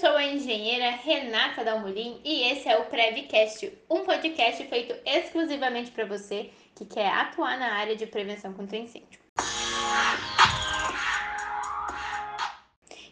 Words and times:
sou 0.00 0.10
a 0.10 0.24
engenheira 0.24 0.90
Renata 0.90 1.64
Dalmolin 1.64 2.20
e 2.22 2.42
esse 2.52 2.68
é 2.68 2.76
o 2.76 2.84
Prevcast, 2.84 3.72
um 3.88 4.04
podcast 4.04 4.62
feito 4.66 4.94
exclusivamente 5.06 5.90
para 5.90 6.04
você 6.04 6.50
que 6.74 6.84
quer 6.84 7.08
atuar 7.08 7.58
na 7.58 7.72
área 7.72 7.96
de 7.96 8.06
prevenção 8.06 8.52
contra 8.52 8.76
incêndio. 8.76 9.18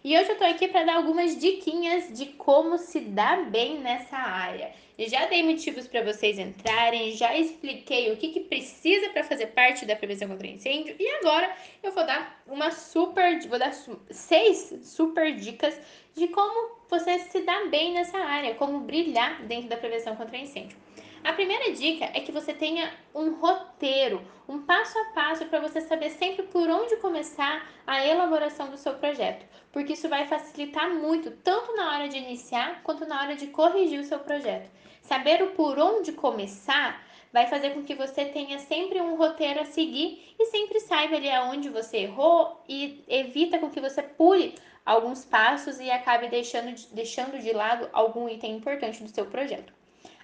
E 0.04 0.18
hoje 0.18 0.32
eu 0.32 0.36
tô 0.36 0.44
aqui 0.44 0.68
para 0.68 0.84
dar 0.84 0.96
algumas 0.96 1.34
diquinhas 1.34 2.12
de 2.12 2.26
como 2.26 2.76
se 2.76 3.00
dar 3.00 3.46
bem 3.46 3.80
nessa 3.80 4.18
área. 4.18 4.70
Já 4.98 5.24
dei 5.24 5.42
motivos 5.42 5.88
para 5.88 6.02
vocês 6.02 6.38
entrarem, 6.38 7.12
já 7.12 7.34
expliquei 7.34 8.12
o 8.12 8.16
que, 8.18 8.28
que 8.28 8.40
precisa 8.40 9.08
para 9.08 9.24
fazer 9.24 9.46
parte 9.46 9.86
da 9.86 9.96
prevenção 9.96 10.28
contra 10.28 10.46
incêndio 10.46 10.94
e 11.00 11.08
agora 11.08 11.50
eu 11.82 11.90
vou 11.90 12.04
dar 12.04 12.42
uma 12.46 12.70
super, 12.70 13.40
vou 13.48 13.58
dar 13.58 13.72
seis 14.10 14.74
super 14.82 15.34
dicas 15.36 15.74
de 16.14 16.28
como 16.28 16.76
você 16.86 17.20
se 17.20 17.40
dá 17.40 17.64
bem 17.70 17.94
nessa 17.94 18.18
área, 18.18 18.54
como 18.56 18.80
brilhar 18.80 19.42
dentro 19.44 19.70
da 19.70 19.78
prevenção 19.78 20.14
contra 20.16 20.36
incêndio. 20.36 20.76
A 21.24 21.32
primeira 21.32 21.72
dica 21.72 22.04
é 22.12 22.20
que 22.20 22.30
você 22.30 22.52
tenha 22.52 22.92
um 23.14 23.36
roteiro, 23.36 24.22
um 24.46 24.60
passo 24.60 24.98
a 24.98 25.04
passo 25.14 25.46
para 25.46 25.58
você 25.58 25.80
saber 25.80 26.10
sempre 26.10 26.42
por 26.42 26.68
onde 26.68 26.96
começar 26.96 27.66
a 27.86 28.06
elaboração 28.06 28.68
do 28.68 28.76
seu 28.76 28.92
projeto, 28.92 29.46
porque 29.72 29.94
isso 29.94 30.06
vai 30.06 30.26
facilitar 30.26 30.90
muito, 30.90 31.30
tanto 31.30 31.74
na 31.74 31.94
hora 31.94 32.10
de 32.10 32.18
iniciar 32.18 32.82
quanto 32.82 33.06
na 33.06 33.22
hora 33.22 33.36
de 33.36 33.46
corrigir 33.46 33.98
o 34.00 34.04
seu 34.04 34.18
projeto. 34.18 34.70
Saber 35.00 35.42
o 35.42 35.52
por 35.52 35.78
onde 35.78 36.12
começar 36.12 37.02
vai 37.32 37.46
fazer 37.46 37.70
com 37.70 37.82
que 37.82 37.94
você 37.94 38.26
tenha 38.26 38.58
sempre 38.58 39.00
um 39.00 39.16
roteiro 39.16 39.62
a 39.62 39.64
seguir 39.64 40.36
e 40.38 40.44
sempre 40.44 40.78
saiba 40.78 41.16
ali 41.16 41.30
aonde 41.30 41.70
você 41.70 42.00
errou 42.00 42.62
e 42.68 43.02
evita 43.08 43.58
com 43.58 43.70
que 43.70 43.80
você 43.80 44.02
pule 44.02 44.56
alguns 44.84 45.24
passos 45.24 45.80
e 45.80 45.90
acabe 45.90 46.28
deixando 46.28 46.74
de, 46.74 46.86
deixando 46.88 47.38
de 47.38 47.50
lado 47.54 47.88
algum 47.94 48.28
item 48.28 48.56
importante 48.56 49.02
do 49.02 49.08
seu 49.08 49.24
projeto. 49.24 49.72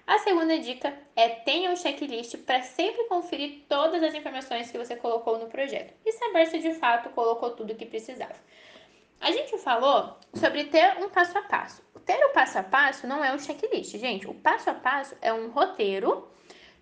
A 0.05 0.17
segunda 0.19 0.57
dica 0.59 0.93
é 1.15 1.29
tenha 1.29 1.71
um 1.71 1.75
checklist 1.75 2.37
para 2.39 2.61
sempre 2.61 3.05
conferir 3.05 3.63
todas 3.69 4.01
as 4.03 4.13
informações 4.13 4.71
que 4.71 4.77
você 4.77 4.95
colocou 4.95 5.37
no 5.37 5.47
projeto 5.47 5.93
e 6.05 6.11
saber 6.11 6.47
se 6.47 6.59
de 6.59 6.73
fato 6.73 7.09
colocou 7.09 7.51
tudo 7.51 7.73
o 7.73 7.75
que 7.75 7.85
precisava. 7.85 8.35
A 9.19 9.31
gente 9.31 9.57
falou 9.59 10.17
sobre 10.33 10.65
ter 10.65 10.97
um 10.97 11.09
passo 11.09 11.37
a 11.37 11.43
passo. 11.43 11.83
Ter 12.05 12.17
o 12.25 12.33
passo 12.33 12.57
a 12.57 12.63
passo 12.63 13.05
não 13.05 13.23
é 13.23 13.31
um 13.33 13.39
checklist, 13.39 13.95
gente. 13.97 14.27
O 14.27 14.33
passo 14.33 14.69
a 14.71 14.73
passo 14.73 15.15
é 15.21 15.31
um 15.31 15.49
roteiro 15.51 16.27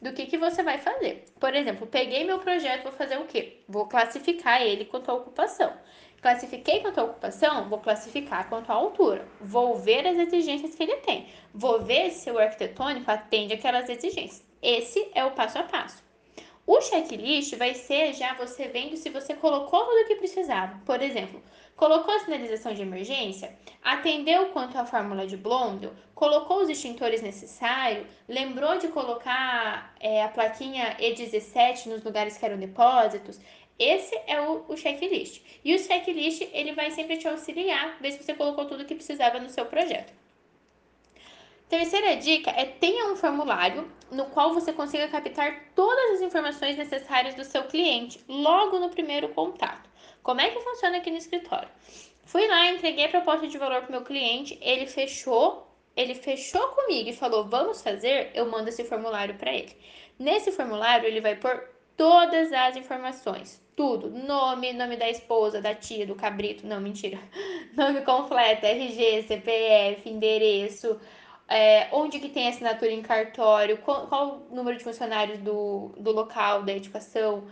do 0.01 0.13
que, 0.13 0.25
que 0.25 0.37
você 0.37 0.63
vai 0.63 0.77
fazer. 0.77 1.25
Por 1.39 1.53
exemplo, 1.53 1.87
peguei 1.87 2.23
meu 2.23 2.39
projeto, 2.39 2.83
vou 2.83 2.91
fazer 2.93 3.17
o 3.17 3.25
quê? 3.25 3.61
Vou 3.67 3.87
classificar 3.87 4.61
ele 4.61 4.85
quanto 4.85 5.09
à 5.09 5.13
ocupação. 5.13 5.73
Classifiquei 6.21 6.81
quanto 6.81 6.99
à 6.99 7.03
ocupação, 7.05 7.69
vou 7.69 7.79
classificar 7.79 8.49
quanto 8.49 8.69
à 8.71 8.75
altura. 8.75 9.25
Vou 9.39 9.75
ver 9.75 10.05
as 10.05 10.17
exigências 10.17 10.75
que 10.75 10.83
ele 10.83 10.97
tem. 10.97 11.27
Vou 11.53 11.81
ver 11.81 12.11
se 12.11 12.29
o 12.29 12.37
arquitetônico 12.37 13.09
atende 13.09 13.53
aquelas 13.53 13.87
exigências. 13.89 14.43
Esse 14.61 15.09
é 15.15 15.23
o 15.23 15.31
passo 15.31 15.57
a 15.57 15.63
passo. 15.63 16.08
O 16.71 16.79
checklist 16.81 17.55
vai 17.55 17.73
ser 17.73 18.13
já 18.13 18.35
você 18.35 18.67
vendo 18.67 18.95
se 18.95 19.09
você 19.09 19.33
colocou 19.33 19.85
tudo 19.85 20.03
o 20.03 20.05
que 20.05 20.17
precisava. 20.17 20.79
Por 20.85 21.01
exemplo, 21.01 21.41
colocou 21.75 22.13
a 22.13 22.19
sinalização 22.19 22.75
de 22.75 22.83
emergência, 22.83 23.57
atendeu 23.81 24.49
quanto 24.49 24.77
à 24.77 24.85
fórmula 24.85 25.25
de 25.25 25.35
Blondel, 25.35 25.95
colocou 26.13 26.61
os 26.61 26.69
extintores 26.69 27.23
necessários, 27.23 28.05
lembrou 28.27 28.77
de 28.77 28.87
colocar 28.89 29.95
é, 29.99 30.21
a 30.21 30.29
plaquinha 30.29 30.95
E17 30.99 31.87
nos 31.87 32.03
lugares 32.03 32.37
que 32.37 32.45
eram 32.45 32.59
depósitos, 32.59 33.39
esse 33.79 34.15
é 34.27 34.39
o, 34.39 34.63
o 34.67 34.77
checklist. 34.77 35.41
E 35.65 35.73
o 35.73 35.79
checklist, 35.79 36.47
ele 36.53 36.73
vai 36.73 36.91
sempre 36.91 37.17
te 37.17 37.27
auxiliar, 37.27 37.97
ver 37.99 38.11
se 38.11 38.21
você 38.21 38.35
colocou 38.35 38.65
tudo 38.65 38.85
que 38.85 38.93
precisava 38.93 39.39
no 39.39 39.49
seu 39.49 39.65
projeto. 39.65 40.13
Terceira 41.69 42.15
dica 42.15 42.49
é 42.49 42.65
tenha 42.65 43.05
um 43.05 43.15
formulário 43.15 43.87
no 44.11 44.25
qual 44.25 44.55
você 44.55 44.73
consiga 44.73 45.07
captar 45.07 45.65
todas 45.75 46.15
as 46.15 46.21
informações 46.21 46.75
necessárias 46.75 47.35
do 47.35 47.43
seu 47.43 47.63
cliente 47.65 48.19
logo 48.27 48.79
no 48.79 48.89
primeiro 48.89 49.29
contato. 49.29 49.87
Como 50.23 50.41
é 50.41 50.49
que 50.49 50.59
funciona 50.61 50.97
aqui 50.97 51.11
no 51.11 51.17
escritório? 51.17 51.69
Fui 52.25 52.47
lá, 52.47 52.71
entreguei 52.71 53.05
a 53.05 53.09
proposta 53.09 53.47
de 53.47 53.57
valor 53.59 53.81
para 53.81 53.89
o 53.89 53.91
meu 53.91 54.01
cliente, 54.01 54.57
ele 54.61 54.87
fechou, 54.87 55.67
ele 55.95 56.15
fechou 56.15 56.69
comigo 56.69 57.09
e 57.09 57.13
falou: 57.13 57.45
"Vamos 57.45 57.83
fazer". 57.83 58.31
Eu 58.33 58.47
mando 58.47 58.69
esse 58.69 58.83
formulário 58.83 59.35
para 59.35 59.53
ele. 59.53 59.77
Nesse 60.17 60.51
formulário 60.51 61.07
ele 61.07 61.21
vai 61.21 61.35
pôr 61.35 61.69
todas 61.95 62.51
as 62.51 62.77
informações, 62.77 63.61
tudo, 63.75 64.09
nome, 64.09 64.73
nome 64.73 64.97
da 64.97 65.09
esposa, 65.09 65.61
da 65.61 65.75
tia, 65.75 66.07
do 66.07 66.15
cabrito, 66.15 66.65
não, 66.65 66.81
mentira, 66.81 67.19
nome 67.77 68.01
completo, 68.01 68.65
RG, 68.65 69.23
CPF, 69.23 70.09
endereço, 70.09 70.99
é, 71.49 71.89
onde 71.91 72.19
que 72.19 72.29
tem 72.29 72.47
assinatura 72.47 72.91
em 72.91 73.01
cartório, 73.01 73.77
qual, 73.79 74.07
qual, 74.07 74.45
o 74.49 74.55
número 74.55 74.77
de 74.77 74.83
funcionários 74.83 75.39
do, 75.39 75.91
do 75.97 76.11
local 76.11 76.63
da 76.63 76.73
educação, 76.73 77.47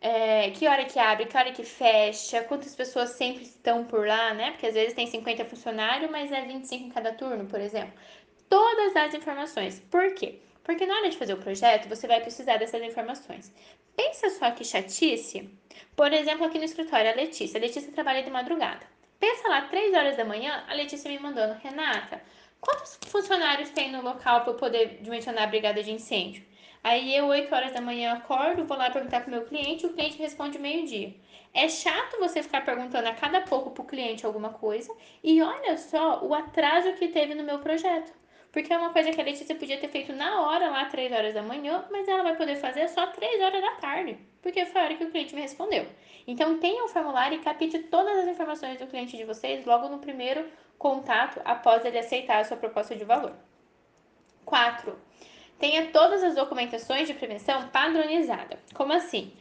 é, 0.00 0.50
que 0.50 0.66
hora 0.66 0.84
que 0.84 0.98
abre, 0.98 1.26
que 1.26 1.36
hora 1.36 1.52
que 1.52 1.62
fecha, 1.64 2.42
quantas 2.42 2.74
pessoas 2.74 3.10
sempre 3.10 3.44
estão 3.44 3.84
por 3.84 4.06
lá, 4.06 4.34
né? 4.34 4.50
Porque 4.50 4.66
às 4.66 4.74
vezes 4.74 4.94
tem 4.94 5.06
50 5.06 5.44
funcionários, 5.44 6.10
mas 6.10 6.32
é 6.32 6.42
25 6.42 6.84
em 6.84 6.90
cada 6.90 7.12
turno, 7.12 7.46
por 7.46 7.60
exemplo. 7.60 7.94
Todas 8.48 8.94
as 8.96 9.14
informações. 9.14 9.80
Por 9.90 10.12
quê? 10.14 10.40
Porque 10.64 10.84
na 10.84 10.96
hora 10.96 11.08
de 11.08 11.16
fazer 11.16 11.34
o 11.34 11.38
projeto, 11.38 11.88
você 11.88 12.06
vai 12.06 12.20
precisar 12.20 12.56
dessas 12.56 12.82
informações. 12.82 13.52
Pensa 13.96 14.28
só 14.30 14.50
que 14.50 14.64
chatice. 14.64 15.48
Por 15.94 16.12
exemplo, 16.12 16.44
aqui 16.46 16.58
no 16.58 16.64
escritório, 16.64 17.10
a 17.10 17.14
Letícia. 17.14 17.58
A 17.58 17.60
Letícia 17.60 17.92
trabalha 17.92 18.22
de 18.22 18.30
madrugada. 18.30 18.86
Pensa 19.20 19.48
lá, 19.48 19.62
3 19.62 19.94
horas 19.94 20.16
da 20.16 20.24
manhã, 20.24 20.64
a 20.68 20.74
Letícia 20.74 21.10
me 21.10 21.18
mandando, 21.18 21.58
Renata, 21.62 22.20
quantos 22.64 22.98
funcionários 23.06 23.70
tem 23.70 23.92
no 23.92 24.02
local 24.02 24.40
para 24.40 24.52
eu 24.52 24.56
poder 24.56 24.98
dimensionar 25.02 25.44
a 25.44 25.46
brigada 25.46 25.82
de 25.82 25.92
incêndio? 25.92 26.42
Aí 26.82 27.14
eu, 27.16 27.26
8 27.26 27.54
horas 27.54 27.72
da 27.72 27.80
manhã, 27.80 28.12
acordo, 28.12 28.64
vou 28.64 28.76
lá 28.76 28.90
perguntar 28.90 29.20
para 29.20 29.28
o 29.28 29.30
meu 29.30 29.44
cliente, 29.44 29.86
o 29.86 29.92
cliente 29.92 30.18
responde 30.18 30.58
meio-dia. 30.58 31.14
É 31.52 31.68
chato 31.68 32.18
você 32.18 32.42
ficar 32.42 32.64
perguntando 32.64 33.08
a 33.08 33.14
cada 33.14 33.40
pouco 33.42 33.70
para 33.70 33.82
o 33.82 33.86
cliente 33.86 34.26
alguma 34.26 34.50
coisa 34.50 34.94
e 35.22 35.40
olha 35.40 35.78
só 35.78 36.22
o 36.24 36.34
atraso 36.34 36.92
que 36.94 37.08
teve 37.08 37.34
no 37.34 37.44
meu 37.44 37.58
projeto. 37.60 38.12
Porque 38.52 38.72
é 38.72 38.76
uma 38.76 38.90
coisa 38.90 39.10
que 39.10 39.20
a 39.20 39.24
Letícia 39.24 39.54
podia 39.54 39.78
ter 39.78 39.88
feito 39.88 40.12
na 40.12 40.42
hora, 40.42 40.70
lá, 40.70 40.84
3 40.84 41.12
horas 41.12 41.34
da 41.34 41.42
manhã, 41.42 41.84
mas 41.90 42.06
ela 42.06 42.22
vai 42.22 42.36
poder 42.36 42.56
fazer 42.56 42.88
só 42.88 43.06
3 43.06 43.40
horas 43.40 43.60
da 43.60 43.72
tarde, 43.76 44.18
porque 44.44 44.66
foi 44.66 44.80
a 44.82 44.84
hora 44.84 44.94
que 44.94 45.04
o 45.04 45.10
cliente 45.10 45.34
me 45.34 45.40
respondeu. 45.40 45.86
Então, 46.26 46.58
tenha 46.58 46.84
um 46.84 46.88
formulário 46.88 47.38
e 47.38 47.42
capite 47.42 47.78
todas 47.84 48.18
as 48.18 48.28
informações 48.28 48.78
do 48.78 48.86
cliente 48.86 49.16
de 49.16 49.24
vocês 49.24 49.64
logo 49.64 49.88
no 49.88 49.98
primeiro 49.98 50.46
contato, 50.76 51.40
após 51.46 51.82
ele 51.82 51.98
aceitar 51.98 52.40
a 52.40 52.44
sua 52.44 52.58
proposta 52.58 52.94
de 52.94 53.04
valor. 53.04 53.32
4. 54.44 54.94
Tenha 55.58 55.86
todas 55.86 56.22
as 56.22 56.34
documentações 56.34 57.08
de 57.08 57.14
prevenção 57.14 57.68
padronizada. 57.68 58.58
Como 58.74 58.92
assim? 58.92 59.32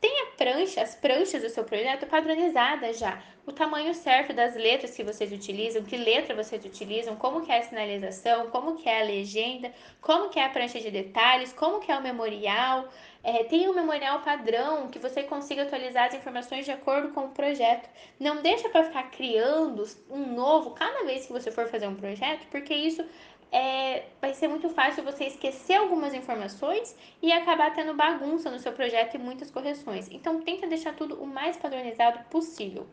Tenha 0.00 0.26
prancha, 0.36 0.80
as 0.80 0.94
pranchas 0.94 1.42
do 1.42 1.48
seu 1.48 1.64
projeto 1.64 2.06
padronizadas 2.06 2.98
já. 2.98 3.20
O 3.44 3.52
tamanho 3.52 3.92
certo 3.94 4.32
das 4.32 4.54
letras 4.54 4.94
que 4.94 5.02
vocês 5.02 5.32
utilizam, 5.32 5.82
que 5.82 5.96
letra 5.96 6.36
vocês 6.36 6.64
utilizam, 6.64 7.16
como 7.16 7.44
que 7.44 7.50
é 7.50 7.58
a 7.58 7.62
sinalização, 7.62 8.48
como 8.50 8.76
que 8.76 8.88
é 8.88 9.00
a 9.00 9.04
legenda, 9.04 9.72
como 10.00 10.28
que 10.28 10.38
é 10.38 10.44
a 10.44 10.50
prancha 10.50 10.78
de 10.80 10.90
detalhes, 10.90 11.52
como 11.52 11.80
que 11.80 11.90
é 11.90 11.98
o 11.98 12.02
memorial. 12.02 12.88
É, 13.24 13.42
tenha 13.44 13.70
um 13.70 13.74
memorial 13.74 14.20
padrão 14.20 14.88
que 14.88 14.98
você 14.98 15.24
consiga 15.24 15.62
atualizar 15.62 16.06
as 16.06 16.14
informações 16.14 16.64
de 16.64 16.70
acordo 16.70 17.08
com 17.08 17.24
o 17.24 17.30
projeto. 17.30 17.88
Não 18.20 18.42
deixa 18.42 18.68
para 18.68 18.84
ficar 18.84 19.10
criando 19.10 19.84
um 20.08 20.34
novo 20.34 20.70
cada 20.72 21.04
vez 21.04 21.26
que 21.26 21.32
você 21.32 21.50
for 21.50 21.66
fazer 21.66 21.88
um 21.88 21.96
projeto, 21.96 22.46
porque 22.50 22.74
isso 22.74 23.04
é, 23.50 24.06
vai 24.20 24.34
ser 24.34 24.48
muito 24.48 24.68
fácil 24.68 25.02
você 25.04 25.24
esquecer 25.24 25.74
algumas 25.74 26.14
informações 26.14 26.96
e 27.22 27.32
acabar 27.32 27.74
tendo 27.74 27.94
bagunça 27.94 28.50
no 28.50 28.58
seu 28.58 28.72
projeto 28.72 29.14
e 29.14 29.18
muitas 29.18 29.50
correções. 29.50 30.08
Então, 30.10 30.42
tenta 30.42 30.66
deixar 30.66 30.94
tudo 30.94 31.22
o 31.22 31.26
mais 31.26 31.56
padronizado 31.56 32.18
possível. 32.30 32.86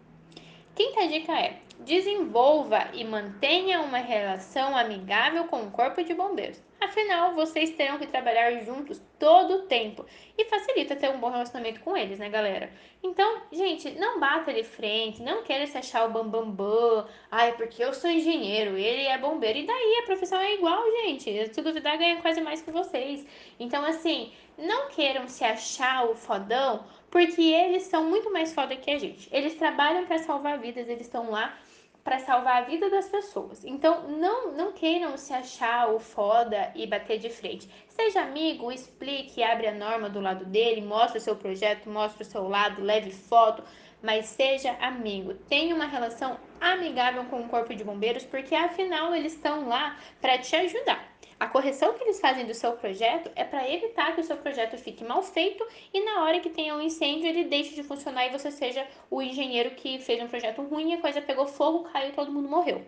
Quinta 0.75 1.07
dica 1.07 1.31
é: 1.39 1.57
desenvolva 1.79 2.89
e 2.93 3.03
mantenha 3.05 3.79
uma 3.79 3.99
relação 3.99 4.75
amigável 4.75 5.45
com 5.45 5.63
o 5.63 5.71
Corpo 5.71 6.03
de 6.03 6.13
Bombeiros. 6.13 6.61
Afinal, 6.81 7.33
vocês 7.33 7.71
terão 7.71 7.97
que 7.97 8.05
trabalhar 8.05 8.51
juntos 8.63 9.01
todo 9.17 9.55
o 9.55 9.61
tempo 9.63 10.05
e 10.37 10.45
facilita 10.45 10.95
ter 10.95 11.09
um 11.09 11.17
bom 11.17 11.29
relacionamento 11.29 11.79
com 11.79 11.95
eles, 11.95 12.19
né, 12.19 12.29
galera? 12.29 12.69
Então, 13.01 13.41
gente, 13.51 13.91
não 13.91 14.19
bata 14.19 14.53
de 14.53 14.63
frente, 14.63 15.23
não 15.23 15.43
queira 15.43 15.65
se 15.65 15.77
achar 15.77 16.05
o 16.05 16.11
bambambam. 16.11 16.51
Bam, 16.51 17.01
bam. 17.01 17.07
Ai, 17.31 17.53
porque 17.53 17.83
eu 17.83 17.93
sou 17.93 18.09
engenheiro, 18.09 18.77
ele 18.77 19.05
é 19.05 19.17
bombeiro. 19.17 19.59
E 19.59 19.65
daí 19.65 19.99
a 20.03 20.05
profissão 20.05 20.39
é 20.39 20.55
igual, 20.55 20.83
gente. 21.03 21.53
Se 21.53 21.61
duvidar, 21.61 21.97
ganha 21.97 22.21
quase 22.21 22.41
mais 22.41 22.61
que 22.61 22.71
vocês. 22.71 23.25
Então, 23.59 23.83
assim, 23.85 24.33
não 24.57 24.89
queiram 24.89 25.27
se 25.27 25.43
achar 25.43 26.05
o 26.05 26.15
fodão, 26.15 26.85
porque 27.15 27.43
eles 27.43 27.83
são 27.83 28.09
muito 28.09 28.29
mais 28.29 28.53
foda 28.53 28.75
que 28.75 28.91
a 28.91 28.99
gente. 28.99 29.29
Eles 29.31 29.55
trabalham 29.55 30.05
para 30.05 30.17
salvar 30.17 30.59
vidas, 30.59 30.89
eles 30.89 31.05
estão 31.05 31.31
lá 31.31 31.57
para 32.03 32.19
salvar 32.19 32.63
a 32.63 32.65
vida 32.65 32.89
das 32.89 33.07
pessoas. 33.07 33.63
Então, 33.63 34.05
não, 34.09 34.51
não 34.51 34.73
queiram 34.73 35.15
se 35.15 35.31
achar 35.31 35.93
o 35.93 35.97
foda 35.97 36.73
e 36.75 36.85
bater 36.85 37.17
de 37.17 37.29
frente. 37.29 37.69
Seja 37.87 38.19
amigo, 38.19 38.69
explique, 38.69 39.41
abre 39.41 39.67
a 39.67 39.73
norma 39.73 40.09
do 40.09 40.19
lado 40.19 40.43
dele, 40.43 40.81
mostre 40.81 41.19
o 41.19 41.21
seu 41.21 41.37
projeto, 41.37 41.89
mostre 41.89 42.23
o 42.23 42.25
seu 42.29 42.49
lado, 42.49 42.83
leve 42.83 43.11
foto, 43.11 43.63
mas 44.05 44.27
seja 44.27 44.71
amigo. 44.79 45.33
Tenha 45.49 45.73
uma 45.73 45.87
relação 45.87 46.39
amigável 46.61 47.25
com 47.25 47.41
o 47.41 47.49
corpo 47.49 47.73
de 47.73 47.83
bombeiros, 47.83 48.23
porque 48.23 48.53
afinal 48.53 49.15
eles 49.15 49.33
estão 49.33 49.67
lá 49.67 49.97
para 50.21 50.37
te 50.37 50.55
ajudar. 50.55 51.11
A 51.39 51.47
correção 51.47 51.95
que 51.95 52.03
eles 52.03 52.19
fazem 52.19 52.45
do 52.45 52.53
seu 52.53 52.73
projeto 52.73 53.31
é 53.35 53.43
para 53.43 53.69
evitar 53.69 54.13
que 54.13 54.21
o 54.21 54.23
seu 54.23 54.37
projeto 54.37 54.77
fique 54.77 55.03
mal 55.03 55.23
feito 55.23 55.67
e 55.91 56.05
na 56.05 56.23
hora 56.23 56.39
que 56.39 56.51
tenha 56.51 56.75
um 56.75 56.81
incêndio 56.81 57.27
ele 57.27 57.45
deixe 57.45 57.73
de 57.73 57.83
funcionar 57.83 58.27
e 58.27 58.31
você 58.31 58.51
seja 58.51 58.87
o 59.09 59.21
engenheiro 59.21 59.71
que 59.71 59.97
fez 59.99 60.21
um 60.23 60.27
projeto 60.27 60.61
ruim, 60.61 60.93
a 60.93 61.01
coisa 61.01 61.21
pegou 61.21 61.47
fogo, 61.47 61.89
caiu, 61.91 62.13
todo 62.13 62.31
mundo 62.31 62.47
morreu. 62.47 62.85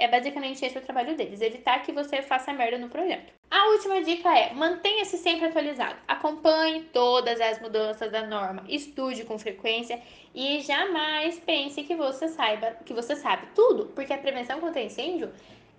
É 0.00 0.08
basicamente 0.08 0.64
esse 0.64 0.78
o 0.78 0.80
trabalho 0.80 1.14
deles, 1.14 1.42
evitar 1.42 1.82
que 1.82 1.92
você 1.92 2.22
faça 2.22 2.54
merda 2.54 2.78
no 2.78 2.88
projeto. 2.88 3.30
A 3.50 3.68
última 3.68 4.02
dica 4.02 4.34
é: 4.34 4.54
mantenha-se 4.54 5.18
sempre 5.18 5.44
atualizado. 5.44 5.96
Acompanhe 6.08 6.84
todas 6.84 7.38
as 7.38 7.60
mudanças 7.60 8.10
da 8.10 8.26
norma, 8.26 8.64
estude 8.66 9.24
com 9.24 9.38
frequência 9.38 10.00
e 10.34 10.60
jamais 10.62 11.38
pense 11.40 11.82
que 11.82 11.94
você 11.94 12.28
saiba, 12.28 12.76
que 12.86 12.94
você 12.94 13.14
sabe 13.14 13.48
tudo, 13.54 13.86
porque 13.94 14.14
a 14.14 14.18
prevenção 14.18 14.58
contra 14.58 14.80
incêndio 14.80 15.30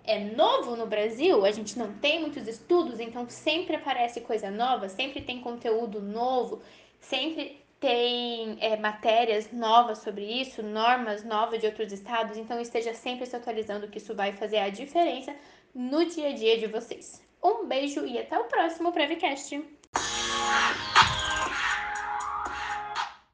é 0.04 0.20
novo 0.20 0.76
no 0.76 0.86
Brasil, 0.86 1.44
a 1.44 1.50
gente 1.50 1.76
não 1.76 1.92
tem 1.94 2.20
muitos 2.20 2.46
estudos, 2.46 3.00
então 3.00 3.28
sempre 3.28 3.74
aparece 3.74 4.20
coisa 4.20 4.50
nova, 4.50 4.88
sempre 4.88 5.20
tem 5.20 5.40
conteúdo 5.40 6.00
novo, 6.00 6.62
sempre 7.00 7.61
tem 7.82 8.56
é, 8.60 8.76
matérias 8.76 9.50
novas 9.52 9.98
sobre 9.98 10.24
isso, 10.24 10.62
normas 10.62 11.24
novas 11.24 11.60
de 11.60 11.66
outros 11.66 11.92
estados, 11.92 12.38
então 12.38 12.60
esteja 12.60 12.94
sempre 12.94 13.26
se 13.26 13.34
atualizando, 13.34 13.88
que 13.88 13.98
isso 13.98 14.14
vai 14.14 14.32
fazer 14.32 14.58
a 14.58 14.70
diferença 14.70 15.34
no 15.74 16.06
dia 16.06 16.28
a 16.28 16.32
dia 16.32 16.56
de 16.56 16.68
vocês. 16.68 17.20
Um 17.42 17.66
beijo 17.66 18.06
e 18.06 18.16
até 18.16 18.38
o 18.38 18.44
próximo 18.44 18.92
Prevcast! 18.92 19.60